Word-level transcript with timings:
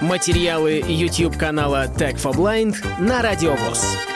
Материалы 0.00 0.78
YouTube 0.80 1.36
канала 1.36 1.86
Tech 1.86 2.16
for 2.16 2.34
Blind 2.34 2.76
на 2.98 3.20
Радиовоз. 3.20 4.09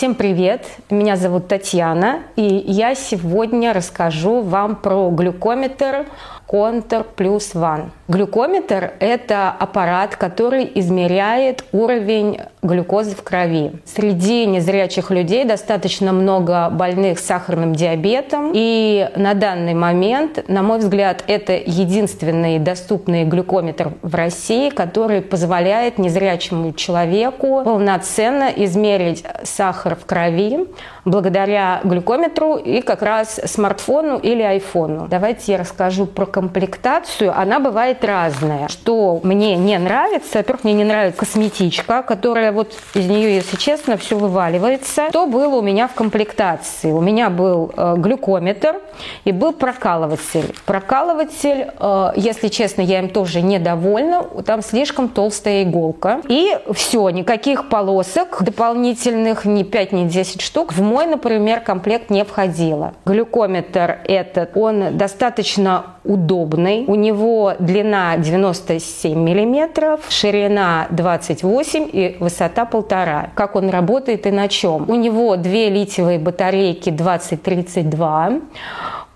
Всем 0.00 0.14
привет! 0.14 0.64
Меня 0.88 1.16
зовут 1.16 1.48
Татьяна, 1.48 2.20
и 2.34 2.64
я 2.66 2.94
сегодня 2.94 3.74
расскажу 3.74 4.40
вам 4.40 4.76
про 4.76 5.10
глюкометр 5.10 6.06
Контур 6.46 7.04
плюс 7.04 7.54
One. 7.54 7.90
Глюкометр– 8.08 8.94
это 8.98 9.50
аппарат, 9.50 10.16
который 10.16 10.68
измеряет 10.74 11.64
уровень 11.70 12.40
глюкозы 12.62 13.14
в 13.14 13.22
крови. 13.22 13.72
Среди 13.84 14.46
незрячих 14.46 15.10
людей 15.10 15.44
достаточно 15.44 16.12
много 16.12 16.70
больных 16.70 17.18
с 17.18 17.26
сахарным 17.26 17.74
диабетом, 17.74 18.52
и 18.54 19.08
на 19.14 19.34
данный 19.34 19.74
момент, 19.74 20.48
на 20.48 20.62
мой 20.62 20.78
взгляд, 20.78 21.22
это 21.28 21.52
единственный 21.52 22.58
доступный 22.58 23.24
глюкометр 23.24 23.92
в 24.02 24.14
России, 24.14 24.70
который 24.70 25.20
позволяет 25.20 25.98
незрячему 25.98 26.72
человеку 26.72 27.62
полноценно 27.64 28.50
измерить 28.56 29.24
сахар 29.44 29.89
в 29.94 30.04
крови 30.06 30.66
благодаря 31.04 31.80
глюкометру 31.84 32.56
и 32.56 32.80
как 32.80 33.02
раз 33.02 33.40
смартфону 33.44 34.18
или 34.18 34.42
айфону. 34.42 35.06
Давайте 35.08 35.52
я 35.52 35.58
расскажу 35.58 36.06
про 36.06 36.26
комплектацию. 36.26 37.36
Она 37.36 37.58
бывает 37.58 38.04
разная. 38.04 38.68
Что 38.68 39.20
мне 39.22 39.56
не 39.56 39.78
нравится, 39.78 40.38
во-первых, 40.38 40.64
мне 40.64 40.72
не 40.74 40.84
нравится 40.84 41.20
косметичка, 41.20 42.02
которая 42.02 42.52
вот 42.52 42.74
из 42.94 43.06
нее, 43.06 43.36
если 43.36 43.56
честно, 43.56 43.96
все 43.96 44.16
вываливается. 44.16 45.08
Что 45.10 45.26
было 45.26 45.56
у 45.56 45.62
меня 45.62 45.88
в 45.88 45.94
комплектации? 45.94 46.92
У 46.92 47.00
меня 47.00 47.30
был 47.30 47.72
э, 47.76 47.94
глюкометр 47.96 48.76
и 49.24 49.32
был 49.32 49.52
прокалыватель. 49.52 50.54
Прокалыватель, 50.66 51.70
э, 51.78 52.12
если 52.16 52.48
честно, 52.48 52.82
я 52.82 52.98
им 53.00 53.08
тоже 53.08 53.42
недовольна. 53.42 54.24
Там 54.44 54.62
слишком 54.62 55.08
толстая 55.08 55.62
иголка. 55.62 56.20
И 56.28 56.56
все, 56.72 57.08
никаких 57.10 57.68
полосок 57.68 58.42
дополнительных, 58.42 59.44
ни 59.44 59.62
5, 59.62 59.79
ни 59.92 60.04
10 60.04 60.40
штук 60.40 60.72
в 60.72 60.82
мой, 60.82 61.06
например, 61.06 61.60
комплект 61.60 62.10
не 62.10 62.24
входило. 62.24 62.94
Глюкометр 63.04 63.98
этот, 64.04 64.56
он 64.56 64.96
достаточно 64.96 65.96
удобный. 66.04 66.84
У 66.86 66.94
него 66.94 67.54
длина 67.58 68.16
97 68.16 69.18
миллиметров, 69.18 70.00
ширина 70.08 70.86
28 70.90 71.88
и 71.92 72.16
высота 72.20 72.64
полтора. 72.64 73.30
Как 73.34 73.56
он 73.56 73.70
работает 73.70 74.26
и 74.26 74.30
на 74.30 74.48
чем? 74.48 74.88
У 74.88 74.94
него 74.94 75.36
две 75.36 75.68
литиевые 75.70 76.18
батарейки 76.18 76.90
2032. 76.90 78.40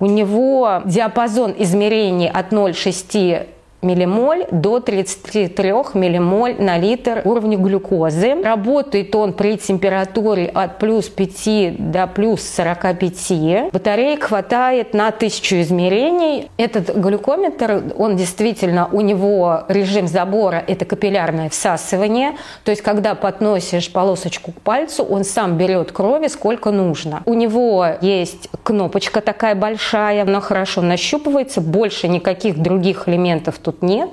У 0.01 0.07
него 0.07 0.83
диапазон 0.85 1.55
измерений 1.57 2.29
от 2.29 2.53
0,6 2.53 3.47
миллимоль 3.85 4.47
до 4.51 4.81
33 4.81 5.73
миллимоль 5.95 6.57
на 6.59 6.79
литр 6.79 7.23
уровня 7.25 7.57
глюкозы. 7.57 8.43
Работает 8.43 9.15
он 9.15 9.33
при 9.33 9.57
температуре 9.57 10.47
от 10.47 10.79
плюс 10.79 11.09
5 11.09 11.93
до 11.93 12.07
плюс 12.07 12.43
45. 12.43 13.73
Батареек 13.73 14.25
хватает 14.25 14.95
на 14.95 15.09
1000 15.09 15.63
измерений. 15.63 16.51
Этот 16.57 16.97
глюкометр, 16.97 17.95
он 17.97 18.17
действительно, 18.17 18.89
у 18.91 19.01
него 19.01 19.65
режим 19.69 20.09
забора– 20.09 20.63
это 20.67 20.85
капиллярное 20.85 21.49
всасывание. 21.49 22.33
То 22.65 22.71
есть, 22.71 22.83
когда 22.83 23.15
подносишь 23.15 23.93
полосочку 23.93 24.53
к 24.53 24.61
пальцу, 24.61 25.05
он 25.05 25.25
сам 25.25 25.57
берет 25.57 25.93
крови 25.93 26.29
сколько 26.29 26.71
нужно. 26.71 27.23
У 27.27 27.35
него 27.35 27.87
есть 28.01 28.49
кнопочка 28.63 29.21
такая 29.21 29.55
большая, 29.55 30.23
она 30.23 30.41
хорошо 30.41 30.81
нащупывается, 30.83 31.61
больше 31.61 32.09
никаких 32.09 32.59
других 32.59 33.09
элементов 33.09 33.59
тут 33.59 33.74
тут 33.75 33.83
нет. 33.83 34.11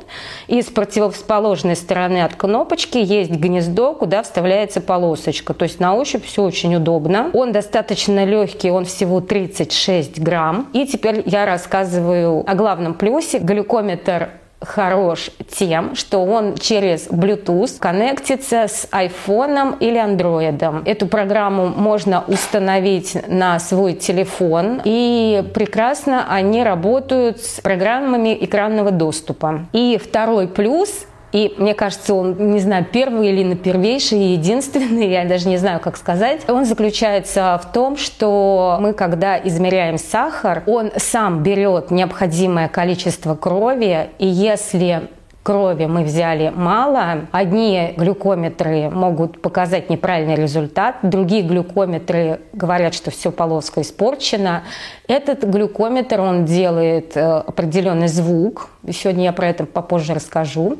И 0.48 0.62
с 0.62 0.68
противоположной 0.68 1.76
стороны 1.76 2.24
от 2.24 2.36
кнопочки 2.36 2.98
есть 2.98 3.32
гнездо, 3.32 3.94
куда 3.94 4.24
вставляется 4.24 4.82
полосочка. 4.82 5.54
То 5.54 5.64
есть 5.64 5.80
на 5.80 5.96
ощупь 5.96 6.26
все 6.26 6.44
очень 6.44 6.76
удобно. 6.76 7.30
Он 7.34 7.52
достаточно 7.52 8.26
легкий, 8.26 8.72
он 8.72 8.86
всего 8.86 9.22
36 9.22 10.20
грамм. 10.20 10.70
И 10.74 10.86
теперь 10.86 11.24
я 11.26 11.46
рассказываю 11.46 12.44
о 12.50 12.56
главном 12.56 12.94
плюсе. 12.94 13.40
Глюкометр 13.40 14.30
хорош 14.62 15.32
тем, 15.50 15.96
что 15.96 16.24
он 16.24 16.56
через 16.56 17.08
Bluetooth 17.10 17.80
коннектится 17.80 18.68
с 18.68 18.88
iPhone 18.92 19.78
или 19.80 20.00
Android. 20.00 20.84
Эту 20.86 21.08
программу 21.08 21.68
можно 21.68 22.24
установить 22.28 23.18
на 23.28 23.60
свой 23.60 23.94
телефон, 23.94 24.82
и 24.86 25.44
прекрасно 25.54 26.26
они 26.30 26.64
работают 26.64 27.42
с 27.42 27.60
программами 27.62 28.38
экранного 28.40 28.92
доступа. 28.92 29.66
И 29.74 30.00
второй 30.02 30.48
плюс 30.48 31.06
и 31.32 31.54
мне 31.58 31.74
кажется, 31.74 32.14
он, 32.14 32.52
не 32.52 32.60
знаю, 32.60 32.86
первый 32.92 33.30
или 33.30 33.44
на 33.44 33.56
первейший, 33.56 34.34
единственный, 34.34 35.10
я 35.12 35.26
даже 35.26 35.48
не 35.48 35.58
знаю, 35.58 35.80
как 35.80 35.98
сказать. 35.98 36.42
Он 36.50 36.66
заключается 36.66 37.60
в 37.64 37.72
том, 37.72 37.98
что 37.98 38.78
мы, 38.80 38.94
когда 38.94 39.38
измеряем 39.38 39.98
сахар, 39.98 40.64
он 40.66 40.92
сам 40.98 41.44
берет 41.44 41.92
необходимое 41.92 42.68
количество 42.68 43.36
крови, 43.36 44.10
и 44.20 44.28
если 44.28 45.10
крови 45.44 45.86
мы 45.86 46.04
взяли 46.04 46.52
мало. 46.54 47.28
Одни 47.32 47.94
глюкометры 47.98 48.90
могут 48.90 49.42
показать 49.42 49.90
неправильный 49.90 50.36
результат, 50.36 50.98
другие 51.02 51.42
глюкометры 51.42 52.42
говорят, 52.54 52.94
что 52.94 53.12
все 53.12 53.32
полоска 53.32 53.82
испорчена. 53.82 54.64
Этот 55.08 55.44
глюкометр, 55.44 56.22
он 56.22 56.46
делает 56.46 57.18
э, 57.18 57.22
определенный 57.22 58.08
звук, 58.08 58.70
сегодня 58.90 59.26
я 59.26 59.34
про 59.34 59.48
это 59.48 59.66
попозже 59.66 60.14
расскажу. 60.14 60.78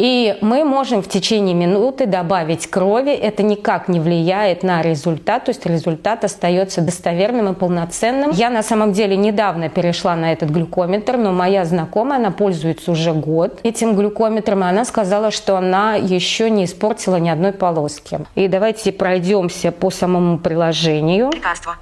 И 0.00 0.38
мы 0.40 0.64
можем 0.64 1.02
в 1.02 1.08
течение 1.10 1.54
минуты 1.54 2.06
добавить 2.06 2.70
крови, 2.70 3.12
это 3.12 3.42
никак 3.42 3.86
не 3.86 4.00
влияет 4.00 4.62
на 4.62 4.80
результат, 4.80 5.44
то 5.44 5.50
есть 5.50 5.66
результат 5.66 6.24
остается 6.24 6.80
достоверным 6.80 7.52
и 7.52 7.54
полноценным. 7.54 8.30
Я 8.30 8.48
на 8.48 8.62
самом 8.62 8.94
деле 8.94 9.14
недавно 9.14 9.68
перешла 9.68 10.16
на 10.16 10.32
этот 10.32 10.48
глюкометр, 10.48 11.18
но 11.18 11.32
моя 11.32 11.66
знакомая, 11.66 12.18
она 12.18 12.30
пользуется 12.30 12.92
уже 12.92 13.12
год 13.12 13.60
этим 13.62 13.94
глюкометром, 13.94 14.64
и 14.64 14.68
она 14.68 14.86
сказала, 14.86 15.30
что 15.30 15.58
она 15.58 15.96
еще 15.96 16.48
не 16.48 16.64
испортила 16.64 17.16
ни 17.16 17.28
одной 17.28 17.52
полоски. 17.52 18.20
И 18.36 18.48
давайте 18.48 18.92
пройдемся 18.92 19.70
по 19.70 19.90
самому 19.90 20.38
приложению. 20.38 21.30
Лекарство. 21.30 21.76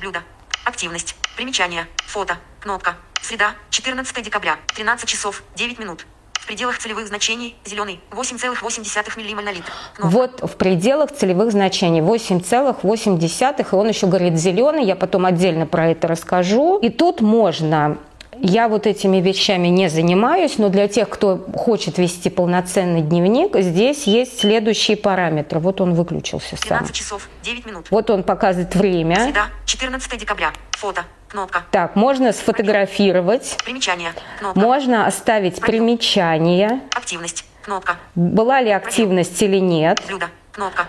Блюдо. 0.00 0.24
Активность. 0.64 1.14
Примечание. 1.36 1.86
Фото. 2.08 2.34
Кнопка. 2.58 2.96
Среда. 3.22 3.52
14 3.70 4.24
декабря. 4.24 4.56
13 4.74 5.08
часов 5.08 5.44
9 5.54 5.78
минут. 5.78 6.04
В 6.40 6.46
пределах 6.46 6.78
целевых 6.78 7.06
значений 7.06 7.54
зеленый 7.64 8.00
8,8 8.10 9.18
миллимоль 9.18 9.44
на 9.44 9.52
литр. 9.52 9.70
Кнопка. 9.94 10.16
Вот 10.16 10.50
в 10.50 10.56
пределах 10.56 11.12
целевых 11.12 11.52
значений 11.52 12.00
8,8. 12.00 13.66
И 13.70 13.74
он 13.74 13.88
еще 13.88 14.06
говорит 14.06 14.36
зеленый. 14.36 14.84
Я 14.84 14.96
потом 14.96 15.26
отдельно 15.26 15.66
про 15.66 15.90
это 15.90 16.08
расскажу. 16.08 16.78
И 16.78 16.88
тут 16.88 17.20
можно 17.20 17.98
я 18.42 18.68
вот 18.68 18.86
этими 18.86 19.18
вещами 19.18 19.68
не 19.68 19.90
занимаюсь, 19.90 20.56
но 20.56 20.70
для 20.70 20.88
тех, 20.88 21.10
кто 21.10 21.36
хочет 21.54 21.98
вести 21.98 22.30
полноценный 22.30 23.02
дневник, 23.02 23.54
здесь 23.58 24.04
есть 24.04 24.40
следующие 24.40 24.96
параметры. 24.96 25.60
Вот 25.60 25.82
он 25.82 25.92
выключился 25.92 26.56
сам. 26.56 26.78
13 26.78 26.94
часов 26.94 27.28
9 27.42 27.66
минут. 27.66 27.86
Вот 27.90 28.08
он 28.08 28.22
показывает 28.22 28.74
время. 28.74 29.24
Среда, 29.26 29.48
14 29.66 30.18
декабря. 30.18 30.52
Фото. 30.72 31.04
Кнопка. 31.30 31.62
Так, 31.70 31.94
можно 31.94 32.32
сфотографировать. 32.32 33.56
Примечание. 33.64 34.12
Кнопка. 34.38 34.58
Можно 34.60 35.06
оставить 35.06 35.60
Пробел. 35.60 35.78
примечание. 35.78 36.80
Активность. 36.94 37.44
Кнопка. 37.62 37.96
Была 38.16 38.60
ли 38.60 38.70
активность 38.70 39.40
или 39.42 39.58
нет. 39.58 40.02
Блюдо. 40.08 40.26
Кнопка. 40.52 40.86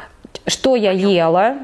Что 0.47 0.75
я 0.75 0.91
ела. 0.91 1.57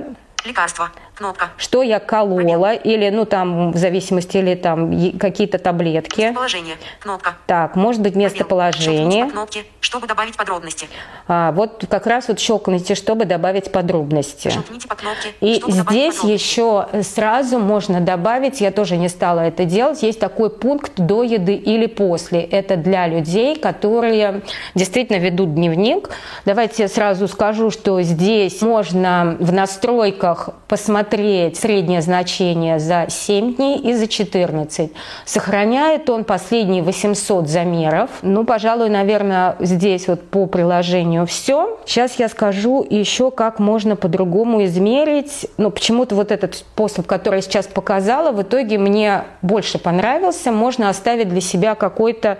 Лекарство. 0.46 0.92
Кнопка. 1.18 1.50
Что 1.58 1.82
я 1.82 2.00
колола, 2.00 2.74
или, 2.74 3.10
ну, 3.10 3.26
там, 3.26 3.72
в 3.72 3.78
зависимости, 3.78 4.38
или 4.38 4.54
там 4.54 5.18
какие-то 5.18 5.58
таблетки. 5.58 6.22
Местоположение. 6.22 6.76
Кнопка. 7.00 7.34
Так, 7.48 7.76
может 7.76 8.04
быть, 8.04 8.16
местоположение. 8.16 9.26
По 9.26 9.32
кнопке, 9.32 9.64
чтобы 9.80 10.06
добавить 10.06 10.38
подробности. 10.38 10.88
А, 11.28 11.52
вот 11.54 11.86
как 11.90 12.06
раз 12.06 12.28
вот 12.28 12.40
щелкните, 12.40 12.94
чтобы 12.94 13.26
добавить 13.26 13.72
подробности. 13.72 14.50
Щелкните 14.50 14.88
по 14.88 14.94
кнопке, 14.94 15.34
И 15.42 15.64
здесь 15.68 16.24
еще 16.24 16.88
сразу 17.02 17.58
можно 17.58 18.00
добавить, 18.00 18.62
я 18.62 18.70
тоже 18.70 18.96
не 18.96 19.10
стала 19.10 19.40
это 19.40 19.66
делать, 19.66 20.04
есть 20.04 20.20
такой 20.20 20.52
пункт 20.52 20.92
до 20.98 21.24
еды 21.24 21.56
или 21.56 21.88
после. 21.88 22.42
Это 22.42 22.76
для 22.76 23.08
людей, 23.08 23.56
которые 23.56 24.44
действительно 24.76 25.18
ведут 25.18 25.56
дневник. 25.56 26.12
Давайте 26.46 26.84
я 26.84 26.90
сразу 26.90 27.28
скажу, 27.28 27.72
что 27.72 28.00
здесь 28.04 28.62
можно 28.62 29.36
в 29.40 29.52
настройках 29.52 30.50
посмотреть 30.68 31.07
среднее 31.12 32.02
значение 32.02 32.80
за 32.80 33.06
7 33.10 33.56
дней 33.56 33.80
и 33.80 33.94
за 33.94 34.08
14. 34.08 34.92
Сохраняет 35.26 36.10
он 36.10 36.24
последние 36.24 36.84
800 36.84 37.48
замеров. 37.48 38.10
Ну, 38.22 38.46
пожалуй, 38.46 38.90
наверное, 38.90 39.56
здесь 39.60 40.08
вот 40.08 40.30
по 40.30 40.46
приложению 40.46 41.26
все. 41.26 41.80
Сейчас 41.86 42.20
я 42.20 42.30
скажу 42.30 42.86
еще, 42.90 43.32
как 43.32 43.60
можно 43.60 43.96
по-другому 43.96 44.64
измерить. 44.66 45.48
Ну, 45.58 45.72
почему-то 45.72 46.16
вот 46.16 46.32
этот 46.32 46.56
способ, 46.56 47.06
который 47.06 47.38
я 47.38 47.42
сейчас 47.42 47.68
показала, 47.68 48.32
в 48.32 48.42
итоге 48.42 48.78
мне 48.78 49.24
больше 49.42 49.78
понравился. 49.78 50.52
Можно 50.52 50.90
оставить 50.90 51.30
для 51.30 51.42
себя 51.42 51.76
какой-то 51.76 52.38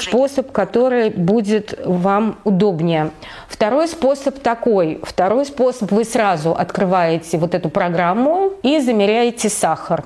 способ, 0.00 0.52
который 0.52 1.10
будет 1.10 1.78
вам 1.84 2.38
удобнее. 2.44 3.10
Второй 3.48 3.88
способ 3.88 4.38
такой. 4.38 5.00
Второй 5.02 5.44
способ 5.44 5.90
вы 5.90 6.04
сразу 6.04 6.52
открываете 6.52 7.38
вот 7.38 7.54
эту 7.54 7.70
программу 7.70 7.87
и 8.62 8.80
замеряете 8.80 9.48
сахар. 9.48 10.04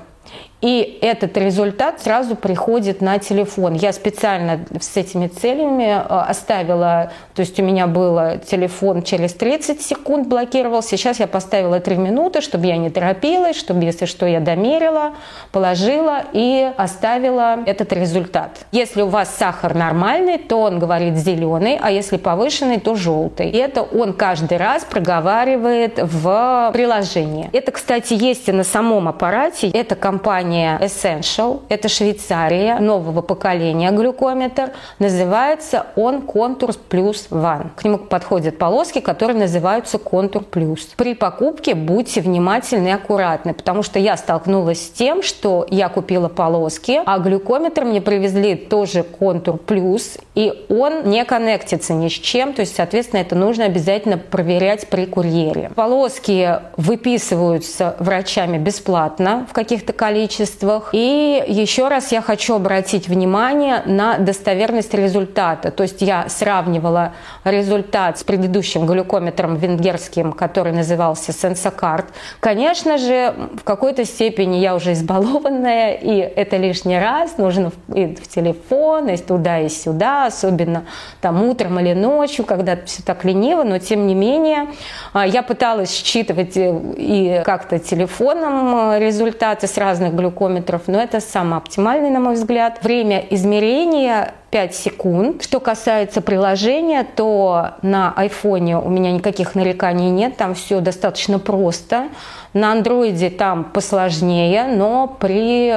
И 0.63 0.97
этот 1.01 1.35
результат 1.35 1.99
сразу 2.01 2.37
приходит 2.37 3.01
на 3.01 3.19
телефон. 3.19 3.73
Я 3.73 3.91
специально 3.91 4.61
с 4.79 4.95
этими 4.95 5.27
целями 5.27 5.89
э, 5.89 5.99
оставила, 5.99 7.11
то 7.35 7.41
есть 7.41 7.59
у 7.59 7.63
меня 7.63 7.85
был 7.85 8.39
телефон 8.49 9.03
через 9.03 9.33
30 9.33 9.81
секунд 9.81 10.29
блокировался, 10.29 10.95
сейчас 10.95 11.19
я 11.19 11.27
поставила 11.27 11.81
3 11.81 11.97
минуты, 11.97 12.39
чтобы 12.39 12.67
я 12.67 12.77
не 12.77 12.89
торопилась, 12.89 13.57
чтобы, 13.57 13.83
если 13.83 14.05
что, 14.05 14.25
я 14.25 14.39
домерила, 14.39 15.15
положила 15.51 16.21
и 16.31 16.71
оставила 16.77 17.59
этот 17.65 17.91
результат. 17.91 18.65
Если 18.71 19.01
у 19.01 19.07
вас 19.07 19.35
сахар 19.35 19.75
нормальный, 19.75 20.37
то 20.37 20.61
он 20.61 20.79
говорит 20.79 21.17
зеленый, 21.17 21.77
а 21.81 21.91
если 21.91 22.15
повышенный, 22.15 22.79
то 22.79 22.95
желтый. 22.95 23.49
И 23.49 23.57
это 23.57 23.81
он 23.81 24.13
каждый 24.13 24.57
раз 24.57 24.85
проговаривает 24.85 25.99
в 26.01 26.69
приложении. 26.71 27.49
Это, 27.51 27.73
кстати, 27.73 28.13
есть 28.13 28.47
и 28.47 28.53
на 28.53 28.63
самом 28.63 29.09
аппарате. 29.09 29.67
Это 29.67 29.95
компания 29.95 30.52
компания 30.53 30.79
Essential, 30.81 31.61
это 31.69 31.89
Швейцария, 31.89 32.79
нового 32.79 33.21
поколения 33.21 33.91
глюкометр. 33.91 34.71
Называется 34.99 35.87
он 35.95 36.19
Contour 36.19 36.77
Plus 36.89 37.29
One. 37.29 37.69
К 37.75 37.83
нему 37.83 37.97
подходят 37.97 38.57
полоски, 38.57 38.99
которые 38.99 39.37
называются 39.37 39.97
Contour 39.97 40.45
Plus. 40.49 40.79
При 40.95 41.15
покупке 41.15 41.73
будьте 41.75 42.21
внимательны 42.21 42.89
и 42.89 42.91
аккуратны, 42.91 43.53
потому 43.53 43.83
что 43.83 43.99
я 43.99 44.17
столкнулась 44.17 44.85
с 44.85 44.89
тем, 44.89 45.23
что 45.23 45.65
я 45.69 45.89
купила 45.89 46.29
полоски, 46.29 47.01
а 47.05 47.17
глюкометр 47.19 47.83
мне 47.83 48.01
привезли 48.01 48.55
тоже 48.55 48.99
Contour 49.19 49.59
Plus, 49.65 50.19
и 50.35 50.65
он 50.69 51.09
не 51.09 51.23
коннектится 51.25 51.93
ни 51.93 52.09
с 52.09 52.13
чем, 52.13 52.53
то 52.53 52.61
есть, 52.61 52.75
соответственно, 52.75 53.21
это 53.21 53.35
нужно 53.35 53.65
обязательно 53.65 54.17
проверять 54.17 54.87
при 54.87 55.05
курьере. 55.05 55.71
Полоски 55.75 56.59
выписываются 56.77 57.95
врачами 57.99 58.57
бесплатно 58.57 59.47
в 59.49 59.53
каких-то 59.53 59.93
количествах, 59.93 60.42
качествах. 60.43 60.89
И 60.93 61.43
еще 61.47 61.87
раз 61.87 62.11
я 62.11 62.21
хочу 62.21 62.55
обратить 62.55 63.07
внимание 63.07 63.81
на 63.85 64.17
достоверность 64.17 64.93
результата. 64.93 65.71
То 65.71 65.83
есть 65.83 66.01
я 66.01 66.27
сравнивала 66.29 67.13
результат 67.43 68.19
с 68.19 68.23
предыдущим 68.23 68.85
глюкометром 68.85 69.55
венгерским, 69.55 70.33
который 70.33 70.73
назывался 70.73 71.31
Sensacard. 71.31 72.05
Конечно 72.39 72.97
же, 72.97 73.33
в 73.53 73.63
какой-то 73.63 74.05
степени 74.05 74.57
я 74.57 74.75
уже 74.75 74.93
избалованная, 74.93 75.93
и 75.93 76.17
это 76.19 76.57
лишний 76.57 76.99
раз 76.99 77.37
нужно 77.37 77.71
и 77.93 78.15
в 78.15 78.27
телефон, 78.27 79.09
и 79.09 79.17
туда, 79.17 79.59
и 79.59 79.69
сюда, 79.69 80.25
особенно 80.25 80.83
там 81.21 81.43
утром 81.43 81.79
или 81.79 81.93
ночью, 81.93 82.45
когда 82.45 82.77
все 82.85 83.01
так 83.03 83.23
лениво, 83.25 83.63
но 83.63 83.79
тем 83.79 84.07
не 84.07 84.15
менее 84.15 84.67
а, 85.13 85.25
я 85.25 85.43
пыталась 85.43 85.91
считывать 85.91 86.57
э, 86.57 86.73
и 86.97 87.41
как-то 87.45 87.79
телефоном 87.79 88.91
э, 88.91 88.99
результаты 88.99 89.67
с 89.67 89.77
разных 89.77 90.13
глюкометров, 90.13 90.32
глюкометров, 90.33 90.83
но 90.87 91.01
это 91.01 91.19
самое 91.19 91.57
оптимальное, 91.57 92.09
на 92.09 92.19
мой 92.19 92.33
взгляд. 92.33 92.79
Время 92.83 93.23
измерения 93.29 94.33
5 94.51 94.75
секунд. 94.75 95.43
Что 95.43 95.59
касается 95.59 96.21
приложения, 96.21 97.05
то 97.15 97.71
на 97.81 98.13
айфоне 98.15 98.77
у 98.77 98.89
меня 98.89 99.11
никаких 99.11 99.55
нареканий 99.55 100.09
нет, 100.09 100.37
там 100.37 100.53
все 100.53 100.79
достаточно 100.79 101.39
просто. 101.39 102.09
На 102.53 102.71
андроиде 102.71 103.31
там 103.31 103.63
посложнее, 103.63 104.65
но 104.65 105.07
при, 105.07 105.73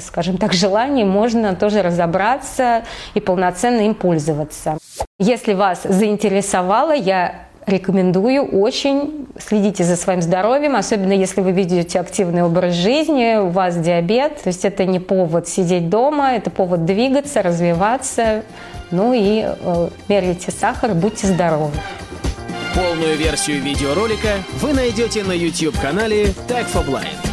скажем 0.00 0.36
так, 0.36 0.52
желании 0.52 1.04
можно 1.04 1.54
тоже 1.54 1.82
разобраться 1.82 2.82
и 3.14 3.20
полноценно 3.20 3.82
им 3.82 3.94
пользоваться. 3.94 4.78
Если 5.20 5.54
вас 5.54 5.82
заинтересовало, 5.84 6.92
я 6.92 7.47
Рекомендую 7.68 8.44
очень. 8.44 9.26
Следите 9.38 9.84
за 9.84 9.96
своим 9.96 10.22
здоровьем, 10.22 10.74
особенно 10.74 11.12
если 11.12 11.42
вы 11.42 11.52
ведете 11.52 12.00
активный 12.00 12.42
образ 12.42 12.72
жизни, 12.72 13.36
у 13.36 13.48
вас 13.48 13.76
диабет. 13.76 14.42
То 14.42 14.48
есть 14.48 14.64
это 14.64 14.86
не 14.86 14.98
повод 14.98 15.48
сидеть 15.48 15.90
дома, 15.90 16.32
это 16.32 16.48
повод 16.48 16.86
двигаться, 16.86 17.42
развиваться. 17.42 18.42
Ну 18.90 19.12
и 19.12 19.44
э, 19.44 19.88
меряйте 20.08 20.50
сахар, 20.50 20.94
будьте 20.94 21.26
здоровы. 21.26 21.70
Полную 22.74 23.18
версию 23.18 23.60
видеоролика 23.60 24.38
вы 24.62 24.72
найдете 24.72 25.22
на 25.22 25.32
YouTube-канале 25.32 26.28
Tag 26.48 26.66
for 26.72 26.86
Blind. 26.86 27.27